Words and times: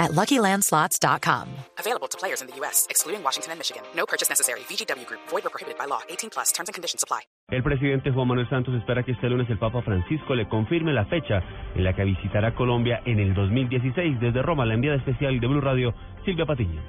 at 0.00 0.10
LuckyLandSlots.com. 0.12 1.46
Available 1.78 2.08
to 2.08 2.18
players 2.18 2.40
in 2.40 2.48
the 2.48 2.56
U.S., 2.56 2.86
excluding 2.90 3.22
Washington 3.22 3.52
and 3.52 3.60
Michigan. 3.60 3.82
No 3.94 4.06
purchase 4.06 4.28
necessary. 4.28 4.60
VGW 4.66 5.06
Group. 5.06 5.20
Void 5.28 5.46
or 5.46 5.50
prohibited 5.50 5.78
by 5.78 5.84
law. 5.84 6.00
18 6.08 6.30
plus. 6.30 6.50
Terms 6.52 6.68
and 6.68 6.74
conditions 6.74 7.04
apply. 7.04 7.20
El 7.52 7.62
presidente 7.62 8.10
Juan 8.10 8.28
Manuel 8.28 8.48
Santos 8.48 8.74
espera 8.74 9.02
que 9.02 9.12
este 9.12 9.28
lunes 9.28 9.48
el 9.50 9.58
Papa 9.58 9.82
Francisco 9.82 10.34
le 10.34 10.48
confirme 10.48 10.92
la 10.92 11.04
fecha 11.06 11.42
en 11.74 11.84
la 11.84 11.94
que 11.94 12.04
visitará 12.04 12.54
Colombia 12.54 13.02
en 13.04 13.20
el 13.20 13.34
2016. 13.34 14.20
Desde 14.20 14.40
Roma, 14.42 14.64
la 14.64 14.74
enviada 14.74 14.96
especial 14.96 15.38
de 15.38 15.46
Blue 15.46 15.60
Radio, 15.60 15.92
Silvia 16.24 16.46
Patiño. 16.46 16.80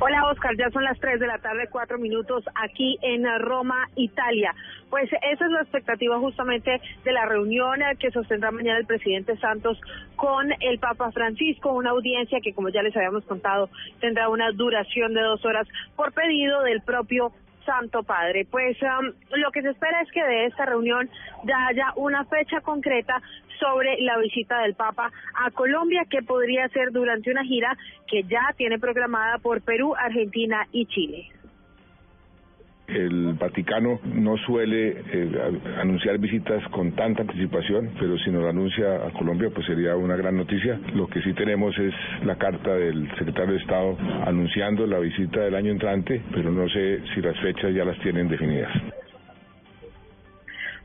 Hola 0.00 0.26
Oscar, 0.28 0.56
ya 0.58 0.70
son 0.70 0.82
las 0.82 0.98
3 0.98 1.20
de 1.20 1.26
la 1.26 1.38
tarde, 1.38 1.68
4 1.70 1.98
minutos 1.98 2.44
aquí 2.56 2.98
en 3.00 3.24
Roma, 3.38 3.88
Italia. 3.94 4.52
Pues 4.90 5.08
esa 5.12 5.44
es 5.44 5.50
la 5.50 5.62
expectativa 5.62 6.18
justamente 6.18 6.80
de 7.04 7.12
la 7.12 7.26
reunión 7.26 7.80
que 7.98 8.10
sostendrá 8.10 8.50
mañana 8.50 8.78
el 8.78 8.86
presidente 8.86 9.36
Santos 9.38 9.80
con 10.16 10.52
el 10.60 10.78
Papa 10.78 11.12
Francisco, 11.12 11.72
una 11.72 11.90
audiencia 11.90 12.40
que 12.40 12.52
como 12.52 12.70
ya 12.70 12.82
les 12.82 12.96
habíamos 12.96 13.24
contado 13.24 13.70
tendrá 14.00 14.28
una 14.28 14.50
duración 14.50 15.14
de 15.14 15.22
dos 15.22 15.44
horas 15.44 15.66
por 15.96 16.12
pedido 16.12 16.62
del 16.62 16.82
propio 16.82 17.32
Santo 17.64 18.02
Padre. 18.02 18.46
Pues 18.50 18.76
um, 18.82 19.12
lo 19.36 19.50
que 19.50 19.62
se 19.62 19.70
espera 19.70 20.00
es 20.02 20.10
que 20.12 20.24
de 20.24 20.46
esta 20.46 20.66
reunión 20.66 21.08
ya 21.44 21.66
haya 21.66 21.92
una 21.96 22.24
fecha 22.24 22.60
concreta 22.60 23.20
sobre 23.58 24.00
la 24.00 24.18
visita 24.18 24.60
del 24.60 24.74
Papa 24.74 25.10
a 25.34 25.50
Colombia, 25.50 26.04
que 26.08 26.22
podría 26.22 26.68
ser 26.68 26.90
durante 26.90 27.30
una 27.30 27.44
gira 27.44 27.76
que 28.06 28.22
ya 28.24 28.52
tiene 28.56 28.78
programada 28.78 29.38
por 29.38 29.62
Perú, 29.62 29.94
Argentina 29.96 30.66
y 30.72 30.86
Chile. 30.86 31.30
El 32.88 33.34
Vaticano 33.34 34.00
no 34.04 34.36
suele 34.38 35.02
eh, 35.12 35.30
anunciar 35.80 36.18
visitas 36.18 36.62
con 36.68 36.92
tanta 36.92 37.22
anticipación, 37.22 37.90
pero 37.98 38.18
si 38.18 38.30
nos 38.30 38.44
anuncia 38.44 39.06
a 39.06 39.10
Colombia, 39.12 39.50
pues 39.52 39.66
sería 39.66 39.96
una 39.96 40.16
gran 40.16 40.36
noticia. 40.36 40.78
Lo 40.94 41.06
que 41.06 41.22
sí 41.22 41.32
tenemos 41.32 41.76
es 41.78 41.94
la 42.24 42.36
carta 42.36 42.74
del 42.74 43.08
secretario 43.18 43.54
de 43.54 43.60
Estado 43.60 43.96
anunciando 44.26 44.86
la 44.86 44.98
visita 44.98 45.40
del 45.40 45.54
año 45.54 45.72
entrante, 45.72 46.22
pero 46.32 46.50
no 46.50 46.68
sé 46.68 47.00
si 47.14 47.20
las 47.20 47.38
fechas 47.40 47.74
ya 47.74 47.84
las 47.84 47.98
tienen 48.00 48.28
definidas. 48.28 48.70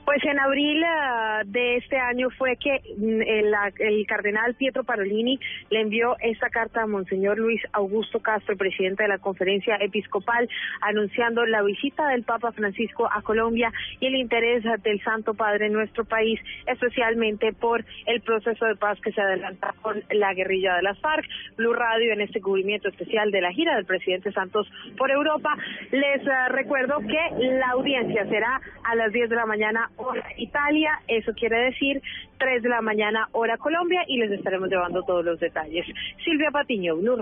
Pues 0.10 0.26
en 0.26 0.40
abril 0.40 0.82
uh, 0.82 1.46
de 1.46 1.76
este 1.76 2.00
año 2.00 2.32
fue 2.32 2.58
que 2.58 2.82
mm, 2.98 3.22
el, 3.22 3.54
el, 3.78 4.08
cardenal 4.08 4.56
Pietro 4.56 4.84
Parolini 4.84 5.40
le 5.70 5.82
envió 5.82 6.16
esta 6.20 6.50
carta 6.50 6.82
a 6.82 6.88
Monseñor 6.88 7.38
Luis 7.38 7.62
Augusto 7.74 8.20
Castro, 8.20 8.58
presidente 8.58 9.04
de 9.04 9.10
la 9.10 9.20
conferencia 9.20 9.76
episcopal, 9.76 10.50
anunciando 10.82 11.46
la 11.46 11.62
visita 11.62 12.08
del 12.08 12.24
Papa 12.24 12.52
Francisco 12.54 13.08
a 13.08 13.22
Colombia 13.22 13.72
y 14.00 14.08
el 14.08 14.16
interés 14.16 14.64
del 14.82 15.00
Santo 15.04 15.36
Padre 15.36 15.68
en 15.68 15.74
nuestro 15.74 16.06
país, 16.06 16.40
especialmente 16.66 17.54
por 17.54 17.86
el 18.08 18.22
proceso 18.22 18.66
de 18.66 18.78
paz 18.78 19.00
que 19.02 19.12
se 19.12 19.22
adelanta 19.22 19.76
con 19.84 20.04
la 20.10 20.34
guerrilla 20.34 20.74
de 20.78 20.82
las 20.82 20.98
FARC. 21.02 21.24
Blue 21.56 21.74
Radio 21.74 22.14
en 22.14 22.22
este 22.22 22.42
cubrimiento 22.42 22.90
especial 22.90 23.30
de 23.30 23.42
la 23.42 23.52
gira 23.52 23.76
del 23.76 23.86
presidente 23.86 24.32
Santos 24.32 24.68
por 24.98 25.12
Europa. 25.12 25.56
Les 25.92 26.24
uh, 26.26 26.50
recuerdo 26.50 26.98
que 27.02 27.46
la 27.60 27.70
audiencia 27.74 28.26
será 28.26 28.60
a 28.84 28.96
las 28.96 29.14
10 29.14 29.30
de 29.30 29.36
la 29.36 29.46
mañana 29.46 29.92
hora 30.00 30.26
Italia, 30.38 31.00
eso 31.08 31.32
quiere 31.34 31.58
decir 31.66 32.02
3 32.38 32.64
de 32.64 32.70
la 32.70 32.82
mañana 32.82 33.28
hora 33.34 33.58
Colombia 33.58 34.02
y 34.08 34.18
les 34.18 34.32
estaremos 34.32 34.70
llevando 34.70 35.04
todos 35.04 35.24
los 35.24 35.40
detalles. 35.40 35.86
Silvia 36.24 36.52
Patiño, 36.52 36.96
Blue. 36.96 37.18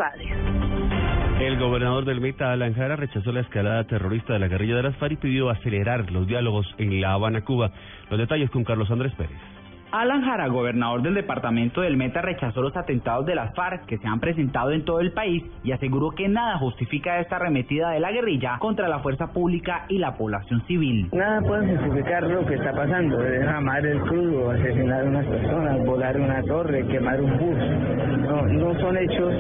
El 1.39 1.59
gobernador 1.59 2.05
del 2.05 2.19
Meta, 2.19 2.51
Alan 2.51 2.73
Jara, 2.73 2.95
rechazó 2.95 3.31
la 3.31 3.41
escalada 3.41 3.83
terrorista 3.85 4.33
de 4.33 4.39
la 4.39 4.47
guerrilla 4.47 4.77
de 4.77 4.83
las 4.83 4.97
FARC 4.97 5.13
y 5.13 5.17
pidió 5.17 5.49
acelerar 5.49 6.11
los 6.11 6.27
diálogos 6.27 6.67
en 6.77 6.99
La 6.99 7.13
Habana, 7.13 7.41
Cuba. 7.41 7.71
Los 8.09 8.19
detalles 8.19 8.49
con 8.49 8.63
Carlos 8.63 8.89
Andrés 8.89 9.13
Pérez. 9.15 9.38
Alan 9.91 10.21
Jara, 10.21 10.47
gobernador 10.47 11.01
del 11.01 11.13
departamento 11.13 11.79
del 11.81 11.95
Meta, 11.95 12.21
rechazó 12.21 12.61
los 12.61 12.75
atentados 12.75 13.25
de 13.25 13.35
las 13.35 13.55
FARC 13.55 13.85
que 13.85 13.97
se 13.97 14.07
han 14.07 14.19
presentado 14.19 14.71
en 14.71 14.83
todo 14.83 14.99
el 14.99 15.13
país 15.13 15.43
y 15.63 15.71
aseguró 15.71 16.11
que 16.11 16.27
nada 16.27 16.57
justifica 16.57 17.19
esta 17.19 17.37
arremetida 17.37 17.91
de 17.91 18.01
la 18.01 18.11
guerrilla 18.11 18.57
contra 18.59 18.89
la 18.89 18.99
fuerza 18.99 19.31
pública 19.31 19.85
y 19.87 19.97
la 19.97 20.17
población 20.17 20.61
civil. 20.67 21.09
Nada 21.13 21.41
puede 21.41 21.77
justificar 21.77 22.23
lo 22.23 22.45
que 22.45 22.55
está 22.55 22.73
pasando, 22.73 23.17
derramar 23.17 23.85
el 23.85 24.01
crudo, 24.01 24.51
asesinar 24.51 25.05
a 25.05 25.09
unas 25.09 25.25
personas, 25.25 25.85
volar 25.85 26.19
una 26.19 26.43
torre, 26.43 26.85
quemar 26.87 27.21
un 27.21 27.37
bus. 27.37 27.57
No, 28.27 28.41
no 28.41 28.79
son 28.79 28.97
hechos 28.97 29.33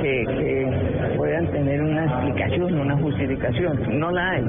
que, 0.00 0.24
que 0.26 1.14
puedan 1.16 1.46
tener 1.48 1.82
una 1.82 2.04
explicación, 2.06 2.78
una 2.78 2.96
justificación. 2.96 3.98
No 3.98 4.10
la 4.10 4.30
hay. 4.30 4.44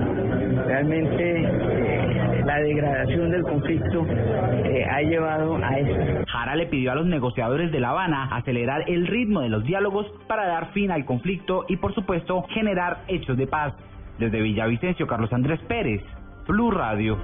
Realmente 0.66 1.44
eh, 1.44 2.15
la 2.46 2.60
degradación 2.60 3.32
del 3.32 3.42
conflicto 3.42 4.06
eh, 4.08 4.86
ha 4.86 5.02
llevado 5.02 5.58
a 5.58 5.80
esto. 5.80 6.26
Jara 6.28 6.56
le 6.56 6.68
pidió 6.68 6.92
a 6.92 6.96
los 6.96 7.06
negociadores 7.08 7.72
de 7.72 7.80
La 7.80 7.90
Habana 7.90 8.36
acelerar 8.36 8.84
el 8.88 9.08
ritmo 9.08 9.42
de 9.42 9.50
los 9.50 9.64
diálogos 9.64 10.06
para 10.28 10.46
dar 10.46 10.72
fin 10.72 10.92
al 10.92 11.06
conflicto 11.06 11.66
y, 11.68 11.78
por 11.78 11.94
supuesto, 11.96 12.44
generar 12.50 13.04
hechos 13.08 13.38
de 13.38 13.48
paz. 13.48 13.74
Desde 14.20 14.42
Villavicencio, 14.42 15.08
Carlos 15.08 15.34
Andrés 15.34 15.60
Pérez, 15.68 16.02
Blue 16.48 16.72
Radio. 16.72 17.18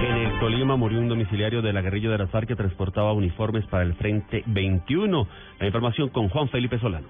En 0.00 0.16
el 0.16 0.40
Tolima 0.40 0.76
murió 0.76 0.98
un 0.98 1.08
domiciliario 1.08 1.62
de 1.62 1.72
la 1.72 1.82
guerrilla 1.82 2.10
de 2.10 2.18
las 2.18 2.30
FARC 2.30 2.48
que 2.48 2.56
transportaba 2.56 3.12
uniformes 3.12 3.66
para 3.66 3.84
el 3.84 3.94
Frente 3.94 4.42
21. 4.46 5.26
La 5.60 5.66
información 5.66 6.08
con 6.08 6.28
Juan 6.28 6.48
Felipe 6.48 6.78
Solano. 6.78 7.06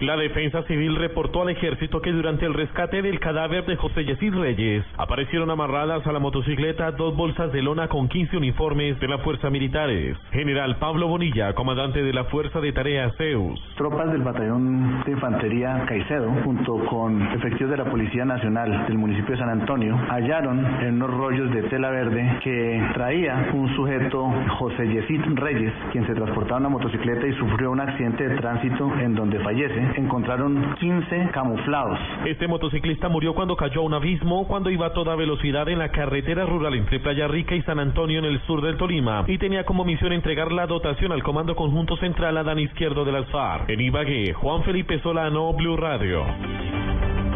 La 0.00 0.16
defensa 0.16 0.62
civil 0.62 0.96
reportó 0.96 1.42
al 1.42 1.50
ejército 1.50 2.00
que 2.00 2.10
durante 2.10 2.46
el 2.46 2.54
rescate 2.54 3.02
del 3.02 3.20
cadáver 3.20 3.66
de 3.66 3.76
José 3.76 4.06
Yesid 4.06 4.32
Reyes 4.32 4.82
aparecieron 4.96 5.50
amarradas 5.50 6.06
a 6.06 6.12
la 6.12 6.18
motocicleta 6.18 6.90
dos 6.92 7.14
bolsas 7.14 7.52
de 7.52 7.60
lona 7.60 7.86
con 7.88 8.08
15 8.08 8.38
uniformes 8.38 8.98
de 8.98 9.08
la 9.08 9.18
fuerza 9.18 9.50
militares. 9.50 10.16
General 10.32 10.78
Pablo 10.78 11.06
Bonilla, 11.06 11.52
comandante 11.52 12.02
de 12.02 12.14
la 12.14 12.24
Fuerza 12.24 12.60
de 12.60 12.72
Tareas 12.72 13.14
Zeus. 13.18 13.60
Tropas 13.76 14.10
del 14.10 14.22
batallón 14.22 15.04
de 15.04 15.12
infantería 15.12 15.84
Caicedo, 15.86 16.30
junto 16.44 16.78
con 16.86 17.20
efectivos 17.34 17.70
de 17.70 17.76
la 17.76 17.84
Policía 17.84 18.24
Nacional 18.24 18.86
del 18.86 18.96
municipio 18.96 19.32
de 19.32 19.38
San 19.38 19.50
Antonio, 19.50 20.00
hallaron 20.08 20.64
en 20.80 20.94
unos 20.94 21.10
rollos 21.10 21.50
de 21.52 21.64
tela 21.64 21.90
verde 21.90 22.38
que 22.42 22.82
traía 22.94 23.50
un 23.52 23.68
sujeto, 23.76 24.32
José 24.58 24.88
Yesid 24.88 25.20
Reyes, 25.34 25.74
quien 25.92 26.06
se 26.06 26.14
transportaba 26.14 26.56
en 26.56 26.66
una 26.66 26.78
motocicleta 26.78 27.26
y 27.26 27.34
sufrió 27.34 27.70
un 27.70 27.80
accidente 27.80 28.26
de 28.26 28.36
tránsito 28.36 28.90
en 28.98 29.14
donde 29.14 29.38
fallece 29.40 29.89
encontraron 29.96 30.74
15 30.78 31.30
camuflados. 31.32 31.98
Este 32.26 32.48
motociclista 32.48 33.08
murió 33.08 33.34
cuando 33.34 33.56
cayó 33.56 33.80
a 33.80 33.84
un 33.84 33.94
abismo 33.94 34.46
cuando 34.46 34.70
iba 34.70 34.86
a 34.86 34.92
toda 34.92 35.16
velocidad 35.16 35.68
en 35.68 35.78
la 35.78 35.90
carretera 35.90 36.46
rural 36.46 36.74
entre 36.74 37.00
Playa 37.00 37.28
Rica 37.28 37.54
y 37.54 37.62
San 37.62 37.78
Antonio 37.78 38.18
en 38.18 38.24
el 38.24 38.40
sur 38.46 38.62
del 38.62 38.76
Tolima 38.76 39.24
y 39.26 39.38
tenía 39.38 39.64
como 39.64 39.84
misión 39.84 40.12
entregar 40.12 40.52
la 40.52 40.66
dotación 40.66 41.12
al 41.12 41.22
Comando 41.22 41.54
Conjunto 41.56 41.96
Central 41.96 42.36
Adán 42.36 42.58
Izquierdo 42.58 43.04
de 43.04 43.12
las 43.12 43.26
FARC. 43.30 43.68
En 43.70 43.80
Ibagué, 43.80 44.32
Juan 44.34 44.62
Felipe 44.62 45.00
Solano, 45.00 45.52
Blue 45.52 45.76
Radio. 45.76 46.24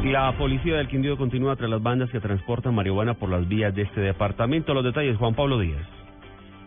La 0.04 0.36
policía 0.36 0.76
del 0.76 0.88
Quindío 0.88 1.16
continúa 1.16 1.56
tras 1.56 1.70
las 1.70 1.82
bandas 1.82 2.10
que 2.10 2.20
transportan 2.20 2.74
marihuana 2.74 3.14
por 3.14 3.30
las 3.30 3.48
vías 3.48 3.74
de 3.74 3.82
este 3.82 4.02
departamento. 4.02 4.74
Los 4.74 4.84
detalles, 4.84 5.16
Juan 5.16 5.34
Pablo 5.34 5.58
Díaz. 5.58 6.03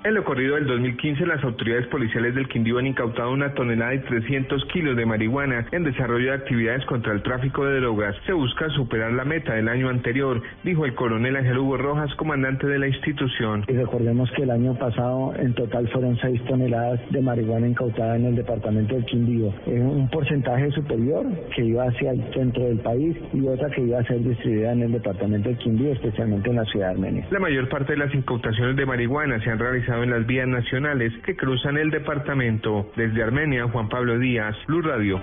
En 0.03 0.13
lo 0.13 0.23
corrido 0.23 0.55
del 0.55 0.67
2015, 0.67 1.25
las 1.25 1.43
autoridades 1.43 1.87
policiales 1.87 2.35
del 2.35 2.47
Quindío 2.47 2.77
han 2.77 2.85
incautado 2.85 3.31
una 3.31 3.53
tonelada 3.53 3.95
y 3.95 3.99
300 3.99 4.63
kilos 4.65 4.95
de 4.95 5.05
marihuana 5.05 5.65
en 5.71 5.83
desarrollo 5.83 6.27
de 6.29 6.37
actividades 6.37 6.85
contra 6.85 7.13
el 7.13 7.23
tráfico 7.23 7.65
de 7.65 7.79
drogas. 7.79 8.15
Se 8.25 8.31
busca 8.31 8.69
superar 8.69 9.11
la 9.13 9.25
meta 9.25 9.55
del 9.55 9.67
año 9.67 9.89
anterior, 9.89 10.41
dijo 10.63 10.85
el 10.85 10.93
coronel 10.93 11.35
Ángel 11.35 11.57
Hugo 11.57 11.77
Rojas, 11.77 12.13
comandante 12.15 12.67
de 12.67 12.79
la 12.79 12.87
institución. 12.87 13.65
Y 13.67 13.73
recordemos 13.73 14.31
que 14.31 14.43
el 14.43 14.51
año 14.51 14.75
pasado 14.75 15.33
en 15.35 15.53
total 15.55 15.89
fueron 15.89 16.15
6 16.17 16.45
toneladas 16.45 17.01
de 17.09 17.21
marihuana 17.21 17.67
incautada 17.67 18.15
en 18.15 18.25
el 18.25 18.35
departamento 18.35 18.93
del 18.93 19.05
Quindío. 19.05 19.53
Es 19.65 19.81
un 19.81 20.09
porcentaje 20.09 20.71
superior 20.71 21.25
que 21.55 21.65
iba 21.65 21.83
hacia 21.83 22.11
el 22.11 22.23
centro 22.33 22.63
del 22.63 22.79
país 22.79 23.17
y 23.33 23.45
otra 23.47 23.69
que 23.71 23.81
iba 23.81 23.99
a 23.99 24.03
ser 24.03 24.19
distribuida 24.19 24.73
en 24.73 24.83
el 24.83 24.91
departamento 24.91 25.49
del 25.49 25.57
Quindío, 25.57 25.91
especialmente 25.91 26.49
en 26.49 26.55
la 26.55 26.65
ciudad 26.65 26.87
de 26.87 26.91
Armenia. 26.93 27.27
La 27.31 27.39
mayor 27.39 27.67
parte 27.67 27.93
de 27.93 27.97
las 27.97 28.13
incautaciones 28.13 28.75
de 28.75 28.85
marihuana 28.85 29.43
se 29.43 29.49
han 29.49 29.59
realizado 29.59 29.86
en 29.87 30.09
las 30.09 30.25
vías 30.25 30.47
nacionales 30.47 31.13
que 31.25 31.35
cruzan 31.35 31.77
el 31.77 31.89
departamento. 31.89 32.91
Desde 32.97 33.23
Armenia, 33.23 33.67
Juan 33.69 33.87
Pablo 33.87 34.19
Díaz, 34.19 34.55
Blue 34.67 34.81
Radio. 34.81 35.19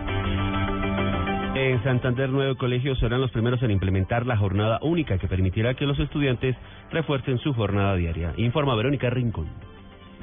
En 1.54 1.82
Santander, 1.84 2.30
nueve 2.30 2.56
colegios 2.56 2.98
serán 2.98 3.20
los 3.20 3.30
primeros 3.30 3.62
en 3.62 3.70
implementar 3.70 4.26
la 4.26 4.36
jornada 4.36 4.78
única 4.82 5.18
que 5.18 5.28
permitirá 5.28 5.74
que 5.74 5.84
los 5.84 5.98
estudiantes 5.98 6.56
refuercen 6.90 7.38
su 7.38 7.52
jornada 7.52 7.94
diaria. 7.94 8.32
Informa 8.38 8.74
Verónica 8.74 9.10
Rincón. 9.10 9.48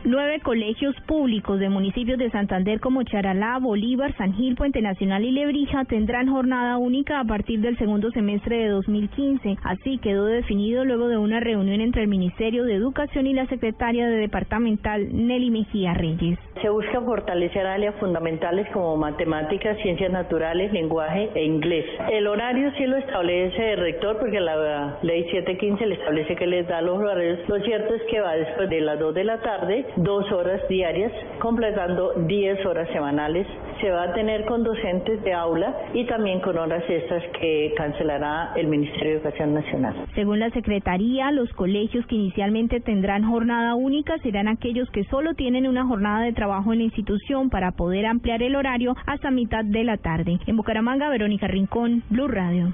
Nueve 0.04 0.40
colegios 0.40 0.96
públicos 1.06 1.60
de 1.60 1.70
municipios 1.70 2.18
de 2.18 2.32
Santander 2.32 2.80
como 2.80 3.04
Charalá, 3.04 3.60
Bolívar, 3.60 4.12
San 4.18 4.34
Gil, 4.34 4.56
Puente 4.56 4.82
Nacional 4.82 5.24
y 5.24 5.30
Lebrija 5.30 5.86
tendrán 5.86 6.28
jornada 6.28 6.78
única 6.78 7.20
a 7.20 7.24
partir 7.24 7.60
del 7.60 7.78
segundo 7.78 8.10
semestre 8.10 8.64
de 8.64 8.70
2015. 8.70 9.58
Así 9.64 10.00
quedó 10.00 10.26
definido 10.26 10.86
luego 10.86 11.08
de 11.08 11.18
una 11.18 11.40
reunión 11.40 11.82
entre 11.82 12.02
el 12.02 12.08
Ministerio 12.08 12.64
de 12.64 12.74
Educación 12.74 13.28
y 13.28 13.34
la 13.34 13.46
secretaria 13.46 14.08
de 14.08 14.18
departamental 14.18 15.08
Nelly 15.14 15.52
Mejía 15.52 15.94
Reyes. 15.94 16.40
Se 16.64 16.70
busca 16.70 17.00
fortalecer 17.02 17.68
áreas 17.68 17.94
fundamentales 18.00 18.68
como 18.74 18.98
matemáticas, 18.98 19.78
ciencias 19.84 20.12
naturales, 20.12 20.74
lenguaje 20.74 21.30
e 21.36 21.46
inglés. 21.46 21.86
El 22.12 22.26
horario 22.26 22.72
sí 22.76 22.88
lo 22.88 22.98
establece 22.98 23.74
el 23.74 23.80
rector 23.80 24.18
porque 24.18 24.40
la 24.40 24.98
ley 25.04 25.26
715 25.26 25.86
le 25.86 25.94
establece 25.94 26.36
que 26.36 26.48
les 26.48 26.68
da 26.68 26.82
los 26.82 26.98
horarios. 26.98 27.48
Lo 27.48 27.60
cierto 27.60 27.94
es 27.94 28.02
que 28.10 28.20
va 28.20 28.34
después 28.34 28.68
de 28.68 28.82
las 28.82 28.98
2 28.98 29.14
de 29.14 29.24
la 29.26 29.40
tarde 29.42 29.91
dos 29.98 30.32
horas 30.32 30.62
diarias, 30.70 31.12
completando 31.40 32.14
10 32.16 32.66
horas 32.66 32.88
semanales. 32.92 33.48
Se 33.82 33.90
va 33.90 34.04
a 34.04 34.14
tener 34.14 34.46
con 34.46 34.64
docentes 34.64 35.24
de 35.24 35.34
aula 35.34 35.76
y 35.94 36.06
también 36.06 36.40
con 36.42 36.58
horas 36.58 36.84
extras 36.88 37.24
que 37.40 37.74
cancelará 37.76 38.54
el 38.56 38.68
Ministerio 38.68 39.12
de 39.12 39.18
Educación 39.18 39.54
Nacional. 39.54 39.96
Según 40.16 40.40
la 40.40 40.50
Secretaría, 40.52 41.32
los 41.32 41.52
colegios 41.54 42.06
que 42.06 42.16
inicialmente 42.16 42.80
tendrán 42.80 43.24
jornada 43.24 43.76
única 43.76 44.18
serán 44.20 44.48
aquellos 44.48 44.90
que 44.92 45.04
solo 45.06 45.34
tienen 45.34 45.68
una 45.68 45.86
jornada 45.86 46.24
de 46.24 46.34
trabajo 46.34 46.74
en 46.74 46.80
la 46.80 46.86
institución 46.86 47.50
para 47.50 47.72
poder 47.72 48.06
ampliar 48.06 48.44
el 48.44 48.56
horario 48.56 48.96
hasta 49.06 49.32
mitad 49.32 49.66
de 49.66 49.84
la 49.84 49.98
tarde. 49.98 50.40
En 50.46 50.58
Bucaramanga, 50.58 51.10
Verónica 51.10 51.48
Rincón, 51.48 52.04
Blue 52.10 52.28
Radio. 52.28 52.74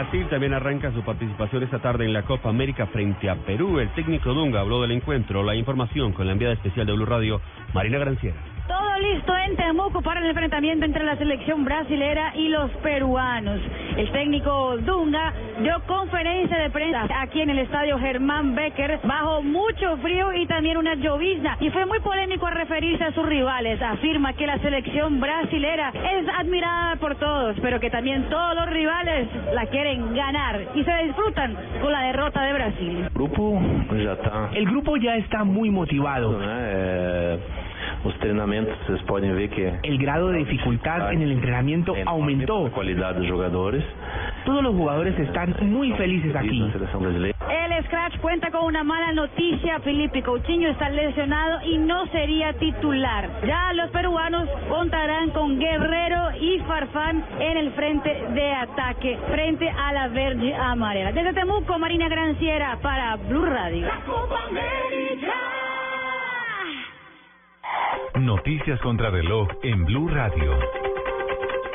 Brasil 0.00 0.26
también 0.30 0.54
arranca 0.54 0.90
su 0.92 1.02
participación 1.02 1.62
esta 1.62 1.78
tarde 1.78 2.06
en 2.06 2.14
la 2.14 2.22
Copa 2.22 2.48
América 2.48 2.86
frente 2.86 3.28
a 3.28 3.34
Perú. 3.34 3.78
El 3.80 3.90
técnico 3.90 4.32
Dunga 4.32 4.60
habló 4.60 4.80
del 4.80 4.92
encuentro. 4.92 5.42
La 5.42 5.54
información 5.54 6.14
con 6.14 6.24
la 6.26 6.32
enviada 6.32 6.54
especial 6.54 6.86
de 6.86 6.94
Blue 6.94 7.04
Radio, 7.04 7.38
Marina 7.74 7.98
Granciera. 7.98 8.38
Todo 8.66 8.98
listo 8.98 9.36
en 9.36 9.56
Temuco 9.56 10.00
para 10.00 10.20
el 10.20 10.30
enfrentamiento 10.30 10.86
entre 10.86 11.04
la 11.04 11.16
selección 11.16 11.66
brasilera 11.66 12.34
y 12.34 12.48
los 12.48 12.70
peruanos. 12.82 13.60
El 14.00 14.10
técnico 14.12 14.78
Dunga 14.78 15.30
dio 15.60 15.74
conferencia 15.86 16.56
de 16.56 16.70
prensa 16.70 17.06
aquí 17.20 17.42
en 17.42 17.50
el 17.50 17.58
estadio 17.58 17.98
Germán 17.98 18.54
Becker 18.54 18.98
bajo 19.04 19.42
mucho 19.42 19.98
frío 19.98 20.32
y 20.32 20.46
también 20.46 20.78
una 20.78 20.94
llovizna. 20.94 21.58
Y 21.60 21.68
fue 21.68 21.84
muy 21.84 22.00
polémico 22.00 22.46
a 22.46 22.50
referirse 22.50 23.04
a 23.04 23.12
sus 23.12 23.26
rivales. 23.26 23.78
Afirma 23.82 24.32
que 24.32 24.46
la 24.46 24.58
selección 24.60 25.20
brasilera 25.20 25.90
es 25.90 26.26
admirada 26.30 26.96
por 26.96 27.16
todos, 27.16 27.56
pero 27.60 27.78
que 27.78 27.90
también 27.90 28.26
todos 28.30 28.54
los 28.54 28.70
rivales 28.70 29.28
la 29.52 29.66
quieren 29.66 30.14
ganar 30.14 30.62
y 30.74 30.82
se 30.82 30.94
disfrutan 31.04 31.54
con 31.82 31.92
la 31.92 32.00
derrota 32.00 32.42
de 32.42 32.52
Brasil. 32.54 33.06
Grupo 33.12 33.60
ya 34.02 34.14
está. 34.14 34.48
El 34.54 34.64
grupo 34.64 34.96
ya 34.96 35.16
está 35.16 35.44
muy 35.44 35.68
motivado. 35.68 36.40
Eh, 36.42 37.38
los 38.34 38.44
entrenamientos, 38.44 38.80
ustedes 38.80 39.02
pueden 39.04 39.36
ver 39.36 39.50
que... 39.50 39.78
El 39.82 39.98
grado 39.98 40.28
de 40.28 40.38
dificultad 40.38 41.12
en 41.12 41.22
el 41.22 41.32
entrenamiento 41.32 41.94
aumentó. 42.06 42.64
La 42.64 42.70
calidad 42.70 43.14
de 43.14 43.30
jugadores. 43.30 43.84
Todos 44.44 44.62
los 44.62 44.74
jugadores 44.74 45.18
están 45.18 45.54
muy 45.62 45.92
felices 45.92 46.34
aquí. 46.34 46.60
El 46.60 47.84
Scratch 47.84 48.18
cuenta 48.20 48.50
con 48.50 48.64
una 48.64 48.84
mala 48.84 49.12
noticia. 49.12 49.80
Felipe 49.80 50.22
Coutinho 50.22 50.70
está 50.70 50.90
lesionado 50.90 51.60
y 51.66 51.78
no 51.78 52.06
sería 52.08 52.52
titular. 52.54 53.28
Ya 53.46 53.72
los 53.74 53.90
peruanos 53.90 54.48
contarán 54.68 55.30
con 55.30 55.58
Guerrero 55.58 56.36
y 56.40 56.58
Farfán 56.60 57.24
en 57.38 57.56
el 57.56 57.72
frente 57.72 58.10
de 58.34 58.52
ataque 58.52 59.18
frente 59.30 59.68
a 59.68 59.92
la 59.92 60.08
verde 60.08 60.54
amarela. 60.54 61.12
Desde 61.12 61.32
Temuco, 61.32 61.78
Marina 61.78 62.08
Granciera 62.08 62.78
para 62.82 63.16
Blue 63.16 63.46
Radio. 63.46 63.88
Noticias 68.20 68.78
contra 68.80 69.08
reloj 69.08 69.48
en 69.62 69.86
Blue 69.86 70.06
Radio. 70.06 70.52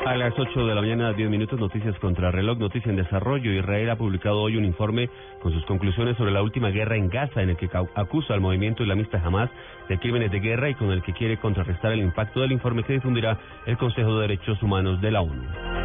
A 0.06 0.14
las 0.14 0.32
8 0.38 0.64
de 0.64 0.74
la 0.76 0.80
mañana, 0.80 1.12
10 1.12 1.28
minutos, 1.28 1.58
noticias 1.58 1.98
contra 1.98 2.30
reloj, 2.30 2.56
noticia 2.56 2.88
en 2.88 2.94
desarrollo. 2.94 3.52
Israel 3.52 3.90
ha 3.90 3.96
publicado 3.96 4.42
hoy 4.42 4.56
un 4.56 4.64
informe 4.64 5.10
con 5.42 5.52
sus 5.52 5.66
conclusiones 5.66 6.16
sobre 6.16 6.30
la 6.30 6.44
última 6.44 6.70
guerra 6.70 6.96
en 6.96 7.08
Gaza, 7.08 7.42
en 7.42 7.50
el 7.50 7.56
que 7.56 7.68
acusa 7.96 8.34
al 8.34 8.40
movimiento 8.40 8.84
islamista 8.84 9.20
Hamas 9.24 9.50
de 9.88 9.98
crímenes 9.98 10.30
de 10.30 10.38
guerra 10.38 10.70
y 10.70 10.74
con 10.74 10.92
el 10.92 11.02
que 11.02 11.14
quiere 11.14 11.36
contrarrestar 11.38 11.90
el 11.90 12.00
impacto 12.00 12.40
del 12.40 12.52
informe 12.52 12.84
que 12.84 12.92
difundirá 12.92 13.36
el 13.66 13.76
Consejo 13.76 14.14
de 14.14 14.28
Derechos 14.28 14.62
Humanos 14.62 15.00
de 15.00 15.10
la 15.10 15.22
ONU. 15.22 15.75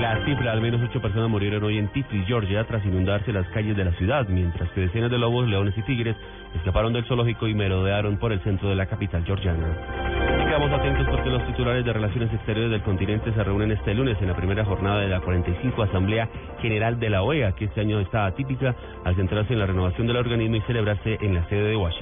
La 0.00 0.22
cifra, 0.26 0.52
al 0.52 0.60
menos 0.60 0.80
ocho 0.82 1.00
personas 1.00 1.30
murieron 1.30 1.64
hoy 1.64 1.78
en 1.78 1.88
Tiflis, 1.88 2.26
Georgia, 2.26 2.64
tras 2.64 2.84
inundarse 2.84 3.32
las 3.32 3.48
calles 3.48 3.76
de 3.76 3.84
la 3.84 3.92
ciudad, 3.92 4.28
mientras 4.28 4.70
que 4.70 4.82
decenas 4.82 5.10
de 5.10 5.18
lobos, 5.18 5.48
leones 5.48 5.76
y 5.78 5.82
tigres 5.82 6.14
escaparon 6.54 6.92
del 6.92 7.04
zoológico 7.06 7.48
y 7.48 7.54
merodearon 7.54 8.18
por 8.18 8.30
el 8.32 8.40
centro 8.40 8.68
de 8.68 8.74
la 8.74 8.86
capital 8.86 9.24
georgiana. 9.24 9.66
Quedamos 10.44 10.70
atentos 10.70 11.06
porque 11.10 11.30
los 11.30 11.46
titulares 11.46 11.84
de 11.84 11.92
Relaciones 11.92 12.32
Exteriores 12.32 12.70
del 12.70 12.82
continente 12.82 13.32
se 13.32 13.42
reúnen 13.42 13.72
este 13.72 13.94
lunes 13.94 14.16
en 14.20 14.28
la 14.28 14.36
primera 14.36 14.64
jornada 14.64 15.00
de 15.00 15.08
la 15.08 15.20
45 15.20 15.82
Asamblea 15.82 16.28
General 16.60 17.00
de 17.00 17.10
la 17.10 17.22
OEA, 17.22 17.52
que 17.52 17.64
este 17.64 17.80
año 17.80 17.98
está 18.00 18.26
atípica 18.26 18.74
al 19.04 19.16
centrarse 19.16 19.54
en 19.54 19.60
la 19.60 19.66
renovación 19.66 20.06
del 20.06 20.16
organismo 20.16 20.56
y 20.56 20.60
celebrarse 20.62 21.18
en 21.20 21.34
la 21.34 21.48
sede 21.48 21.70
de 21.70 21.76
Washington. 21.76 21.96